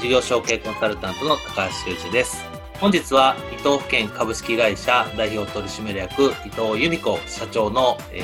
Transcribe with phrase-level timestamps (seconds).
[0.00, 2.42] 事業承継コンサルタントの高橋修司です。
[2.80, 8.22] 本日は伊藤府県株式会社代表取締役伊藤由美子社長の、え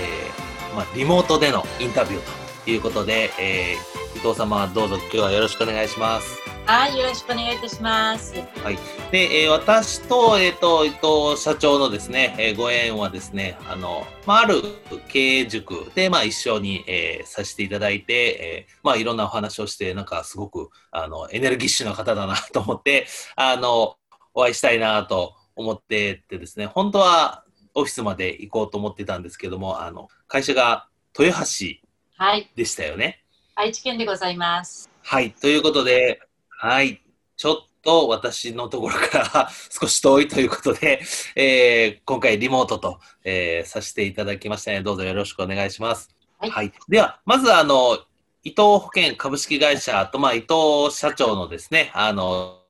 [0.73, 6.46] ー、まあ、リモートでのインタビューということで、えー、伊藤様どうぞ今日はよろしくお願いします。
[6.69, 8.35] はい、よろしくお願いいたします。
[8.35, 8.79] はい。
[9.13, 14.63] で、えー、私と、えっ、ー、と、伊藤社長のですね、えー、ご縁はですね、あの、まあ、ある
[15.07, 23.07] 経営塾で、まあ、一緒に、えー、させていただいて、えー、まあ、いろんなお話をして、なんか、すごく、あの、エネルギッシュな方だなと思って、
[23.37, 23.95] あの、
[24.35, 27.45] お会いしたいなと思っててですね、本当は
[27.75, 31.77] オフィスまで行こうと思ってたんですけども、あの、会社が豊橋
[32.57, 33.23] でしたよね。
[33.55, 34.91] はい、愛知県でございます。
[35.03, 36.21] はい、ということで、
[36.59, 37.03] はい。
[37.37, 41.03] ちょっと私のところから 少し遠いということで、
[41.35, 46.09] えー、今回リモートと、えー、させていただきましたの、ね、で、どうぞよろしくお願いします。
[46.39, 46.51] はい。
[46.51, 47.99] はい、では、まずあの、
[48.43, 52.61] 伊藤保険株式会社と、まあ、伊藤社長のですね、あの、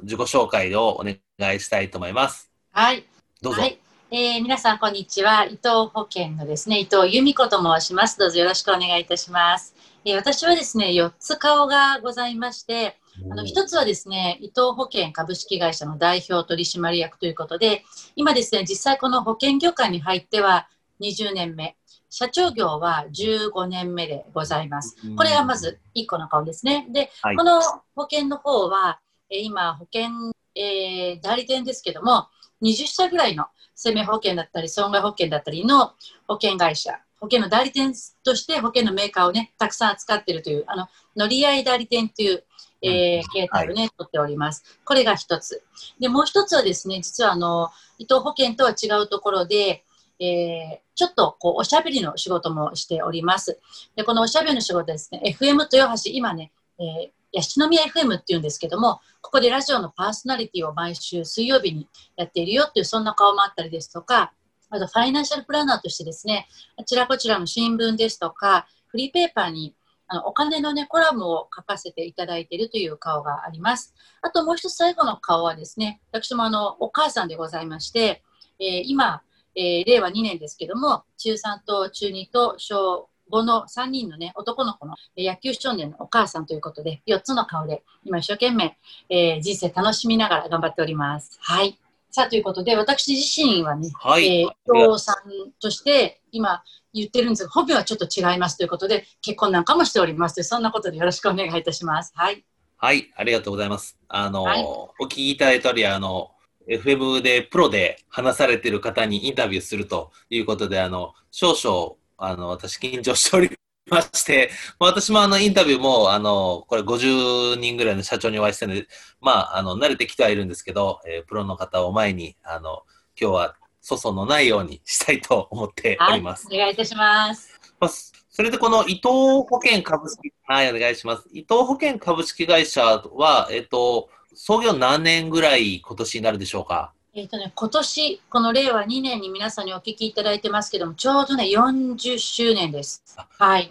[0.00, 2.50] 自己紹介をお願いしたいと思います。
[2.72, 3.04] はい。
[3.40, 3.60] どうぞ。
[3.60, 3.78] はい
[4.10, 5.44] えー、皆さん、こんにちは。
[5.44, 8.16] 伊藤保険のですね、伊藤由美子と申します。
[8.16, 9.74] どうぞよろしくお願いいたします。
[10.04, 12.96] えー、私はですね、4つ顔がございまして、
[13.30, 17.84] あの一つはですね、伊藤保険株式会社の代表取締役ということで、
[18.16, 20.68] 今ですね、実際この保険業界に入っては
[21.00, 21.76] 20年目、
[22.10, 24.96] 社長業は15年目でございます。
[25.16, 26.86] これがまず1個の顔ですね。
[26.90, 27.60] で、はい、この
[27.94, 29.00] 保険の方は、
[29.30, 32.28] え今、保険、えー、代理店ですけども、
[32.62, 35.92] 20社ぐらいの生命保険だったり、損害保険だったりの
[36.28, 42.44] 保険会社、保険の代理店として保険のメーカーをね、たくさん扱っているという、あの、乗り合い代理店という、
[42.82, 44.78] えー、形態をね、はい、取っております。
[44.84, 45.62] これが一つ。
[45.98, 49.84] で、もう一つはですね、実はあの、伊藤保険とは違うところで、
[50.20, 53.58] えー、ちょっとこうおしゃべりの仕事もしております。
[53.96, 64.32] で、このおしゃべりの仕事ですね、FM 豊橋、今ね、えー、ヤシノミヤ FM っていうんですけども、ここでラジオのパーソナリティを毎週水曜日にやっているよっていう、そんな顔もあったりですとか、
[64.70, 69.74] あとファイナンシャルプランナーとしてですね、あちらこちらの新聞ですとか、フリーペーパーに
[70.06, 73.94] あのお金のね、コラムを書かせていただいているという顔があります。
[74.22, 78.22] あともう一つ最後の顔はですね、私もあの、お母さんでございまして、
[78.60, 79.22] えー、今、
[79.56, 88.76] えー、令和2年ですけども、中3と中2と小5の3人のね、男の子の野球少年のお母さんということで、4つの顔で、今一生懸命、
[89.08, 91.38] えー、人生楽しみながら頑張っております。
[91.40, 91.78] はい。
[92.14, 102.12] さあ、ということで、私自身はね、はい、えー、伊藤さんとして、今、言ってるんですが、本名はちょっと違いますということで、結婚なんかもしておりますそんなことでよろしくお願いいたします。
[102.14, 102.44] はい。
[102.76, 103.98] はい、ありがとうございます。
[104.06, 106.30] あの、はい、お聞きいただいた通り、あの、
[106.68, 113.50] FM でプロで話されている方にインタビューするということで、あの、少々、あの、私緊張しており
[113.90, 118.88] まして、私もあの、インタビューも、あの、これ50人ぐらいの社長にお会いしてるので、
[119.20, 122.82] まあ、あの、慣れてきてはいるんですけど、えー、プロの方を前に、あの、
[123.20, 123.56] 今日は
[123.86, 126.46] 粗相のないようにしたいと思っております。
[126.48, 127.60] はい、お願いいたします。
[127.78, 129.02] まあ、それでこの伊藤
[129.48, 131.28] 保険株式、はい、お願いします。
[131.32, 136.92] 伊藤保険株式会社は、えっと、創業何年ぐらい今年になるでしょうか？
[137.16, 143.04] えっ、とね、今年、この令和2年に皆さんにお聞きいただいてますけども、ちょうどね、40周年です。
[143.38, 143.70] はい。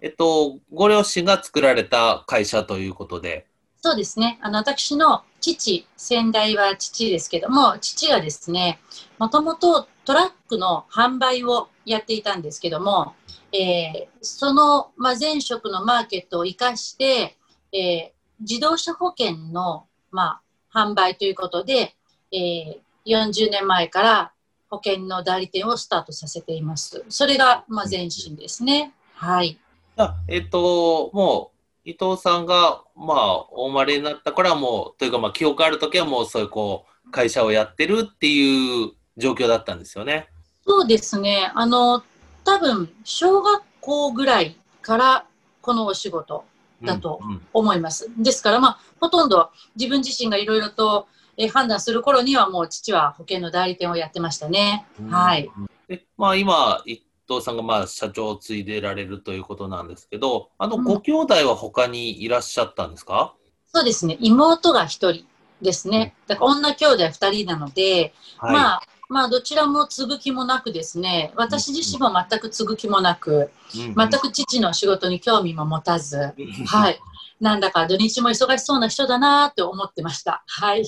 [0.00, 3.46] えっと、ご両親が作られた会社ということで。
[3.80, 4.40] そうですね。
[4.42, 8.80] あの、私の父、先代は父ですけども、父がですね、
[9.16, 13.14] もともとトラックの販売をやっていたんですけども、
[13.52, 17.36] えー、その、まあ、前職のマーケットを生かして、
[17.72, 20.40] えー、自動車保険の、ま
[20.72, 21.94] あ、販売ということで、
[22.32, 24.32] えー、40年前から
[24.70, 27.04] 保険の代理店をスタートさせています。
[27.08, 28.92] それが、まあ、前身ですね。
[29.14, 29.58] はい。
[29.96, 31.50] あえっ、と、も
[31.84, 40.28] う、伊藤さんが、まあ、お生まれになったからもう、というか、まあ、記憶あるときはもう、そういう、こう、会社をやってるっていう状況だったんですよね。
[40.66, 41.50] そうですね。
[41.54, 42.02] あの、
[42.44, 45.26] 多分、小学校ぐらいから
[45.60, 46.44] このお仕事
[46.82, 47.20] だと
[47.52, 48.06] 思います。
[48.06, 51.06] うんうん、ですから、まあ、ほとんど自分自身がいろいろと、
[51.36, 54.86] え判断する頃にはもう父は保険の代理店をやってましたね。
[55.00, 55.50] うん、はい。
[55.88, 63.34] で、まあ今、伊藤さんがまあ社長を継いでられるということなんですけど、あのご兄弟は他にいらっしゃったんですか、
[63.72, 64.18] そうですね。
[64.20, 65.24] 妹が一人
[65.62, 66.14] ですね。
[66.26, 76.34] だから女兄弟二人なので、はい、まあ、まあ、どちらも継ぐ気もなくですね、私自身も全く継ぐ気もなく、全く父の仕事に興味も持たず、
[76.66, 77.00] はい。
[77.42, 80.44] なんだか土日も忙しそうな人だなって思ってました。
[80.46, 80.84] はい。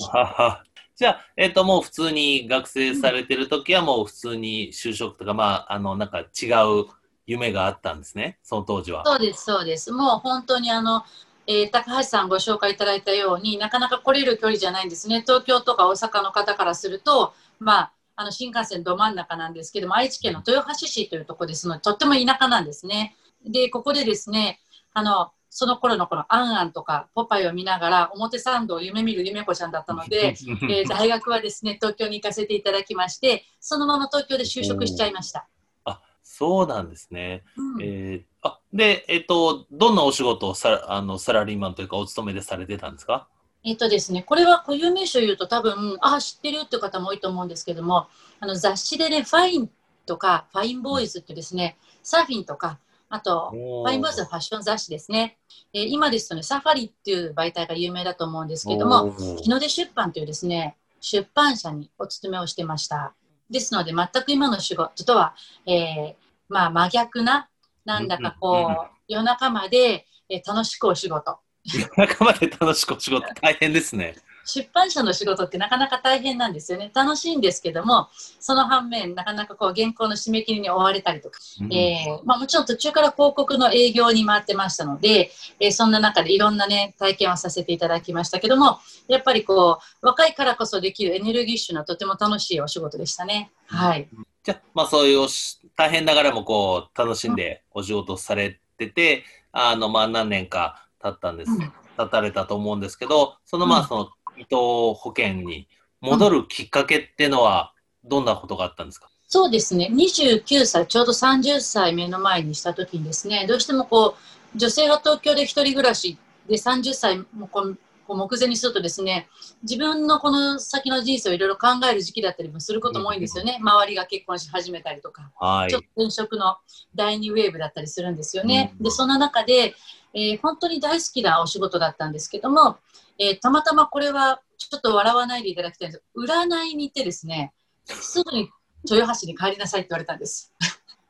[0.95, 6.85] じゃあ、えっ、ー、と、もう普通に学生されてる時はもう普通に就職とか、まあ、あの、なんか違う
[7.27, 9.03] 夢があったんですね、その当時は。
[9.05, 9.91] そうです、そうです。
[9.91, 11.03] もう本当にあの、
[11.45, 15.23] えー、高橋さんご紹介いただいたようになかなか来れる距離じゃないんですね。
[15.27, 23.17] 東京とか大阪の方からすると、まあ、あの新幹線ど真ん中なんですけども、愛知県の豊橋市というところですので、とっても田舎なんですね。
[23.45, 24.61] で、ここでですね、
[24.93, 30.35] あの、その頃のこのあんあんとかポパイを見ながら表参道を夢見る夢子ちゃんだったので、
[30.69, 35.47] えー、大学はですね東京に行かせていただきましてそのまま東京で就職しちゃいました。
[35.85, 37.45] あそうなんですね。
[37.55, 43.29] うん、えー、あで、えっ、ー、と、どんなお仕事をさあのサラリーマンというかお勤めでされてたんですか？
[43.63, 48.07] えっ、とですね、これは固有名詞を言うと多分、あ、知ってるっていう方も多いと思うんですけども、
[48.41, 49.69] あの雑誌でね、ファイン
[50.05, 52.77] とか、ファインボーイズってですね、サーフィンとか、
[53.09, 55.37] あと、ファインボーイズのファッション雑誌ですね。
[55.73, 59.11] えー、今ですとね、サファリっていう媒体が有名だと思うんですけども、
[59.41, 63.13] 日の出出版というですね、出版社にお勤めをしてました。
[63.49, 65.35] ですので、全く今の仕事とは、
[65.67, 66.15] えー、
[66.49, 67.49] まあ真逆な、
[67.85, 71.37] なんだかこう、夜中まで、えー、楽しくお仕事。
[71.63, 74.15] 夜中まで楽しくお仕事、大変ですね。
[74.45, 76.91] 出版社の仕事ってなかなか大変なんですよね。
[76.93, 78.09] 楽しいんですけども、
[78.39, 93.51] その反面、なかなかこう原稿の締め切りに追われたりとか、うん、えー、まあ、もちろん途中から広告の営業に回ってましたので、えー、そんな中でいろんなね、体験をさせていただきましたけども、やっぱりこう、若いからこそできるエネルギッシュなとても楽しいお仕事でしたね。
[93.65, 94.07] はい。
[94.43, 95.27] じゃまあそういう
[95.75, 101.51] 大変ながらもこう、楽しんでお仕事されてて、うん、あの、まあ何年か経ったんです。
[101.51, 104.55] うん立たれたと思うんですけど、そのまあその伊藤
[104.95, 105.67] 保険に
[106.01, 107.73] 戻るきっかけっていうのは、
[108.03, 114.15] どんなことがあったんですか、そうですね、29歳、ちょうど30歳目の前にしたときにですね、どうしてもこ
[114.53, 116.17] う、女性が東京で一人暮らし
[116.47, 117.77] で30歳もこう
[118.07, 119.27] 目前にするとですね、
[119.63, 123.57] 自分のこの先の人生をいろいろ考える時期だったりもすることも多いんですよね。
[123.59, 126.57] 周りが結婚し始めたりとか、はい、ちょっと転職の
[126.93, 128.75] 第2ウェーブだったりするんですよね。
[128.79, 129.73] で、その中で、
[130.13, 132.77] えー、本当に大好きなお仕事だったんですけども、
[133.19, 137.53] えー、たまたまこれはちょっと笑わないでいただきたいんです占いに行ってですね、
[137.85, 138.49] すぐに
[138.89, 140.53] 豊橋に帰りなさいって言われたんです。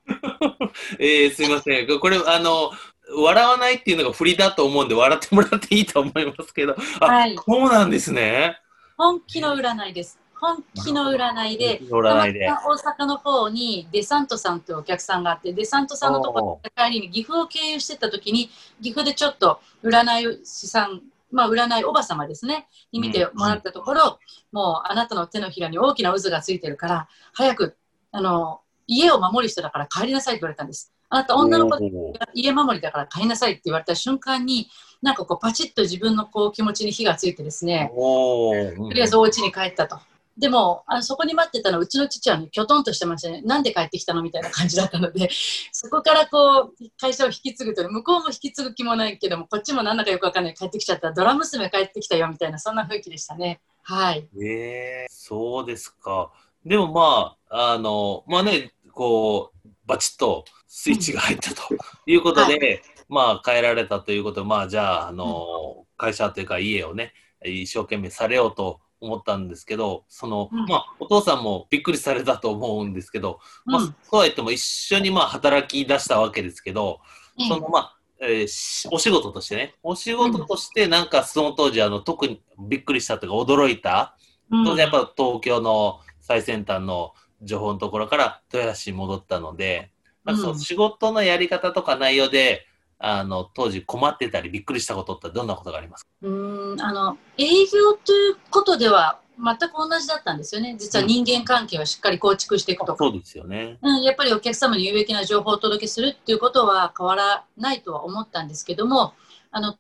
[1.00, 2.00] えー、すみません。
[2.00, 2.72] これ、あの、
[3.18, 8.60] 笑わないっていうのが振りだと思うんで、笑ってもらっていいと思いますけど、あ、はい、そうなんですね。
[8.98, 10.20] 本気の占いです。
[10.40, 18.50] 本気の占いで、占いで大阪の方にデサントさんというお客さんがあって、デサントさんのところ帰りに岐阜を経由してた時に、
[18.82, 21.02] 岐阜でちょっと占い師さん、
[21.36, 27.76] まあ占いおば様ですね、に見てもらったところ、うん、もうあなたの手のひらに大きな渦がついてるから、早く、
[28.12, 30.94] あの、家を守る人だから帰りなさいって言われたんです。
[31.10, 31.78] あなた女の子
[32.34, 34.70] 家守りだから帰りなさいって言われた瞬間に、
[35.02, 40.00] なんかこうパチッと自分のこう気持ちに火がついてですね、とりあえずお家に帰ったと。
[40.38, 43.42] でも、あのそこに待ってたのうちの父はね、きょとんとしてましたね。
[43.44, 45.30] なんで帰ってきたのみたいな感じだったので、
[45.72, 50.54] そこからこう、会社を引き継ぐと、向こうも引き継ぐ気もないけども、こっちもなんだかよくわかんない。
[50.54, 51.14] 帰ってきちゃった。
[51.14, 53.62] ドラ娘帰ってきたよみたいな、そんな雰囲気でしたね。
[53.82, 54.28] はい。
[54.44, 56.32] ええー、そうですか。
[56.66, 61.62] でもまあ、あの、まあね、こう、バチッとスイッチが入ったと
[62.06, 65.46] いうことで、うんはい、まあ、変えられたということで、まあ、じゃあ、あの、
[65.78, 67.14] うん、会社というか家をね、
[67.44, 77.00] 一生懸命されようと思ったんですけど、その、うん、まあ、お父さんもびっくりされたと思うんですけど、うん、まあ、そうは言っても一緒にまあ、働き出したわけですけど、
[77.48, 84.18] そのまあ、えー、お仕事としてね、お仕事としてなんかその当時あの特にびっくりしたというか驚いた、
[84.50, 89.92] 当然やっぱ東京の最先端の情報のところから豊橋に戻ったので、
[90.24, 92.66] なんかその仕事のやり方とか内容で、
[92.98, 96.06] あの当時困ってたりびっくりしたことってどんなことがあります？
[96.06, 100.78] かうんあの営業ということでは全く同じだったんですよね。
[100.80, 109.14] 実は人間関係をしっかり構築していくとか、うん、そうですよね、うん、やっぱりお客様に有益な情報をお届けするっていうことは変わらないとは思ったんですけども
[109.52, 109.76] あの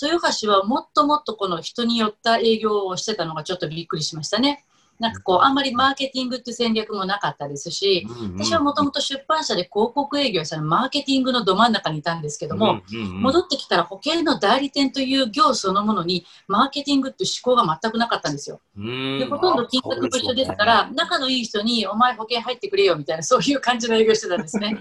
[0.00, 4.64] 豊橋はもっともっとこの人によった営業をしてたのがちょっとびっくりしましたね。
[4.98, 18.60] なんかこう、あんまりマーケティングっていう戦略もなかったですし、私はもともと出版社で広告営業したマーケティングのど真ん中にいたんですけども、戻ってきたら保険の代理店という業そのものにマーケティングっていう思考が全くなかったんですよ。
[18.76, 24.78] でほとんど金額も一緒ですから、仲のいい人にお前保険入ってくれよみたいなそういう感じの営業してたんですね。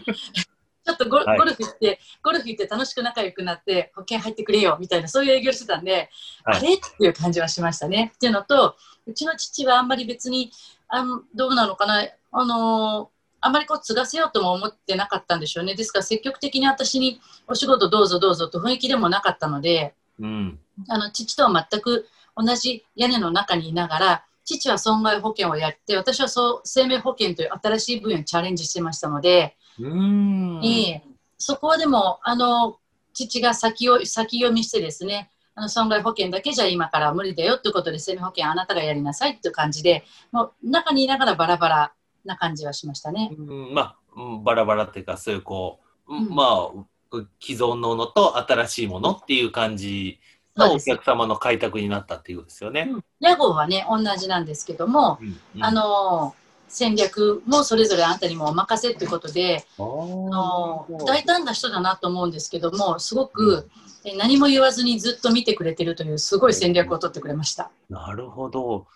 [0.87, 6.09] ちょっとゴ,、ルフ行って、ゴルフ行って楽しく仲良くなって、保険入ってくれよみたいな、そういう営業してたんで、
[6.45, 6.73] はい、あれ？
[6.75, 8.13] っていう感じはしましたね。
[8.15, 10.51] っていうのと、うちの父はあんまり別に、
[10.87, 15.75] あのどうなのかな、あのあまりこう継がせようとも思ってなかったんでしょうね。
[15.75, 30.61] ですから積極的に私にお仕事どうぞどうぞと雰囲気でもなかったので、うん、あの父とは全く同じ屋根の中にいながら、父は損害保険をやって、私はそう生命保険という新しい分野にチャレンジしてましたので、うん。
[30.63, 32.77] えー、そこはでも、あの、
[33.13, 41.93] 父が先を先読みしてですね、あの損害保険だけじゃ今から無理だよということで、生命保険あなたがやりなさいっていう感じで、もう中にいながらバラバラ
[42.25, 43.31] な感じはしましたね。
[43.35, 46.69] うん、まあ、バラバラっていうか、そういうこう、うん、ま
[47.13, 50.19] あ、既存のものと新しいものっていう感じ
[50.55, 52.91] のお客様の開拓になったっていうことですよね。
[53.19, 55.39] 屋号はね、同じなんですけども、うん。
[55.55, 56.35] うん、あの
[56.67, 63.69] 戦略もそれぞれあなたにもお任せということで、あの大胆な人だなと思うんですけども、すごく、
[64.05, 67.71] うん、何も言わずにずっと見てくれてるというすごい戦略を取ってくれました。
[67.89, 68.87] なるほど。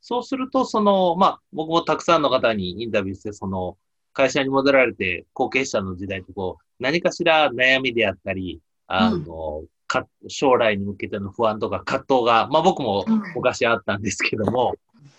[0.00, 3.76] そうすると、その、まあ、僕もたくさんの方にインタビューして、その、
[4.12, 14.78] 会社に戻られて後継者の時代とこう、何かしら悩みであったり、あの、うんか将来に向けての不安とか葛藤が、まあ僕も昔あったんですけども、うん、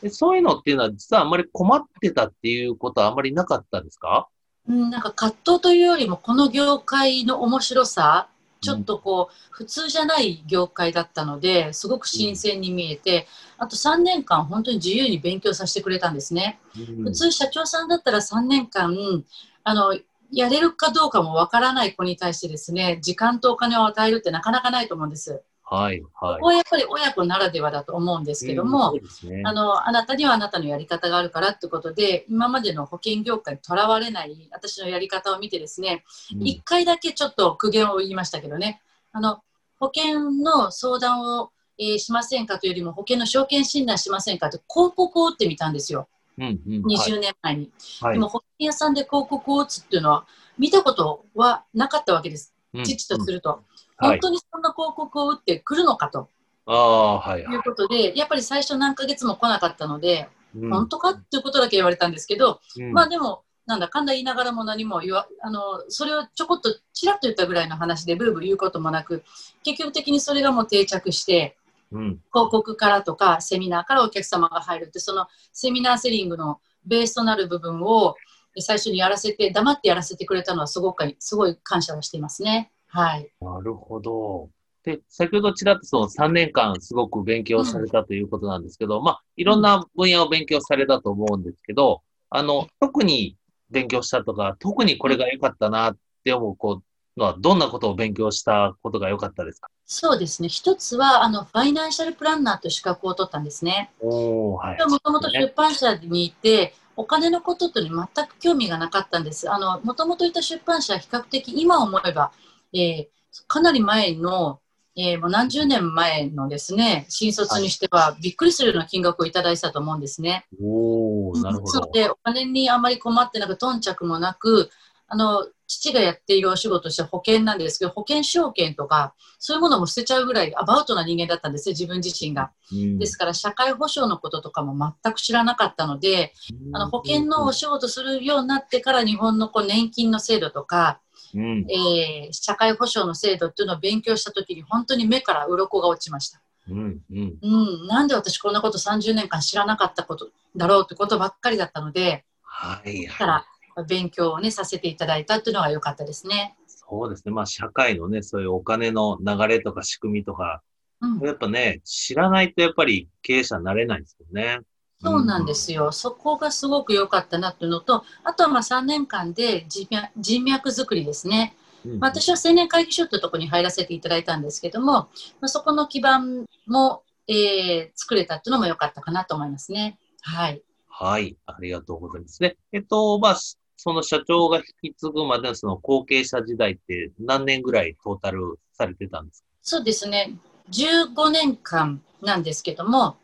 [0.09, 4.27] そういうのっていうのは実はあんまり困ってたっていうことはあんまりなかったですか？
[4.67, 8.27] うん、なんか葛藤というよりもこの業界の面白さ、
[8.61, 13.25] ちょっとこう、普通じゃない業界だったので、すごく新鮮に見えて、
[13.57, 16.59] あと3年間本当に自由に勉強させてくれたんですね。
[17.03, 19.23] 普通社長さんだったら3年間、
[19.63, 19.97] あの、
[20.31, 25.41] やれるかどうかもわからない子に対してですね、時間とお金を与えるってなかなかないと思うんです。
[25.71, 26.33] はい、はい。
[26.35, 36.03] ここはやっぱり親子ならではだと思うんですけども、ね、あの、あなたにはあなたのやり方があるからってことで、今までの保険業界にとらわれない私のやり方を見てですね、
[36.39, 39.43] 一、うん、回だけちょっと苦言を言いましたけどね、あの、
[39.79, 46.09] 保険の相談を、えー、しませんかというよりも保険の証券診断しませんかと広告を打ってみたんですよ。
[46.39, 47.71] うんうん、20年前に、
[48.01, 50.25] はい、でも保険屋さんで広告を打つっていうのは
[50.57, 56.29] 見たことはなかったわけです、父とすると、うん、本当にそんな広告を打ってくるのかと、
[56.65, 57.55] はい、い。
[57.55, 62.59] うことでやっぱり最初何ヶ月も来なかったので、うん、本当かっていうことだけ言われたんですけど、
[62.91, 69.23] まあでもなんだかんだ言いながらも何も言わあのそれをちょこっとちらっと言ったぐらいの話でブルブル言うこともなく
[69.63, 71.55] 結局的にそれがもう定着して
[71.91, 78.15] うん、広告からとかセミナーからお客様が入るってそのセミナーセリングのベースとなる部分を
[78.57, 82.71] 最初にやらせて黙ってやらせてくれたのはすごくすごい感謝をしていますね。
[82.89, 84.49] はい、なるほど。
[84.83, 93.35] で、先ほどちらっとその3年間すごく勉強されたということなんですけど、うん、まあ、いろんな分野を勉強されたと思うんですけど、あの、特に
[93.69, 99.67] 勉強したとか、特にこれが良かったなって思う、こう、のはどんなことを勉強したことが良かったですか？
[99.85, 100.47] そうですね。
[100.47, 103.91] 一つは、あの、ファイナンシャルプランナーと資格を取ったんですね。
[103.99, 104.77] おはい。
[104.87, 109.51] もともと出版社にいて、お金のこととに全く興味がなかったんです。
[109.51, 112.31] あの、もともといた出版社は比較的、今思えば、
[112.73, 113.07] えー、
[113.47, 114.59] かなり前の、
[114.95, 120.45] えー、もう何十年前のですね、新卒にしては、びっくりするような金額をいただいたと思うんですね。
[120.61, 121.89] おなるほど。
[121.91, 124.69] で、お金にあまり困ってなく、頓着もなく、
[125.07, 132.51] あの、父がやっているお仕事としては保険なんですけど、保険証券とか、そういうものも捨てちゃうぐらいアバウトな人間だったんですよ、自分自身が。
[132.71, 136.33] うん、ですから、社会保障のこととかも全く知らなかったので、
[136.67, 140.99] うん、あの保険のお仕事するようになってから、日本のこう年金の制度とか、
[141.35, 146.41] うん、えー、社会保障の制度っていうのを勉強したときに、本当に目から鱗が落ちました。
[146.69, 147.47] うんうんう
[147.85, 153.45] ん、なんで私こんなこと30年間知らなかったことだろうってことばっかりだったので、はい、はい、だから
[153.83, 156.55] 勉強をね、させていただいたっていうのが良かったですね。
[156.67, 157.31] そうですね。
[157.31, 160.61] まあ、社会のね、そういうお金の流れとか仕組みとか、
[161.01, 164.59] うん、やっぱね、知らないとやっぱり経営者になれないですよね。
[165.01, 171.55] そうなんですよ、うん、そこがすごく良かったなっていうのと、あとはまあ3年間で人脈人脈作りですね。
[171.85, 175.07] うん、私は青年会議所というところに入らせていただいたんですけども、ま
[175.43, 179.97] あ、そこの基盤も、えー、作れたっていうのも良かったかなと思いますね。
[180.21, 180.61] はい。
[180.89, 182.57] はい、ありがとうございますね。
[182.73, 183.37] えっと、まあ、
[183.77, 189.47] その社長が引き継ぐまでのその後継者時代って何年ぐらいトータルされてたんですか？
[189.61, 190.33] そうですね。
[190.71, 193.15] 15年間なんですけども、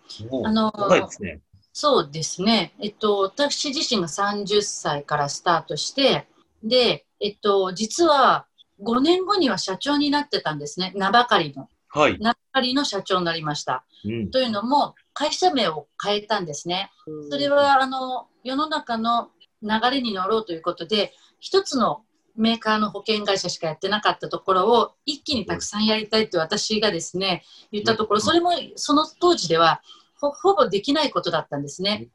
[0.46, 1.42] あの、長いですね。
[1.78, 2.74] そうですね。
[2.80, 6.26] えっと、私自身が30歳からスタートして、
[6.64, 8.48] で、えっと、実は
[8.82, 10.94] 5年後には社長になってたんですね。
[10.96, 11.68] 名ばかりの。
[11.90, 12.18] はい。
[12.18, 13.84] 名ばかりの社長になりました。
[14.06, 16.92] うん、というのも、会社名を変えたんですね。
[17.30, 22.06] それは、あの、世の中の流れに乗ろうということで、一つの
[22.38, 29.82] メーカーの保険会社しかやってなかったところを一気にたくさんやりたいって私がですね言ったところそれもその当時では
[30.20, 32.08] ほほぼできないことだったんですね。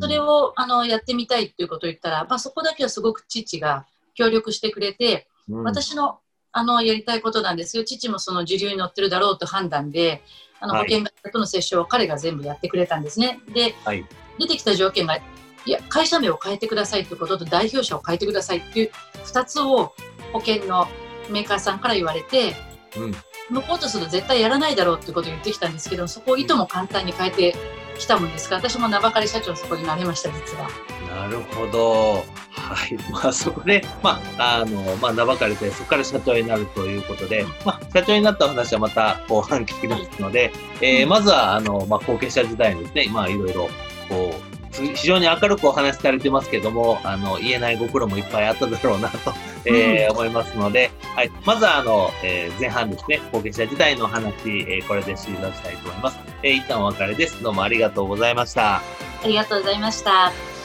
[0.00, 6.18] それをあのやってみたいっていうことを言ったら、まあ、そこだけはすごく父が協力してくれて、私の
[6.52, 7.84] あのやりたいことなんですよ。
[7.84, 10.22] 父もその時流に乗ってるだろうと判断で
[10.60, 13.40] あの保険会社との接触を彼が全部やってくれたんですね。
[13.52, 14.04] で、はい、
[14.38, 15.22] 出てきた条件がい
[15.70, 18.90] や会社名を変えてくださいということと代表者を変えてくださいっていう
[19.24, 19.92] 2つを
[20.32, 20.86] 保険の
[21.30, 22.54] メーカーさんから言われて、
[22.96, 23.14] うん、
[23.50, 27.54] 向こうとすると絶対やらないだろうってことを言ってきたんですけどそこをいとも簡単に変えて
[27.98, 28.56] きたもんですか？
[28.56, 30.68] ら私も名ばかり社長そこになれました実は。
[31.08, 32.24] なるほど。
[32.52, 32.96] はい。
[33.10, 43.68] まあ、そこで、 まあ、あの、まあ、名ばかりで、そこから社長になるということで、まあ、社長になった話はまた後半聞きますので、えー、まずは、あの、まあ、後継者時代にですね、まあ、いろいろ、
[44.08, 44.34] こ
[44.72, 49.32] う、非常に明るくお話しされてますけども、あの、言えないご苦労もいっぱいあっただろうなと、
[49.64, 51.30] えー、思いますので、はい。
[51.44, 56.18] まずは、あの、えー、前半ですね、後継者時代の話、えー、これで終了したいと思います。
[56.42, 57.42] えー、一旦お別れです。
[57.42, 58.76] どうもありがとうございました。
[58.76, 58.82] あ
[59.26, 60.57] りがとうございました。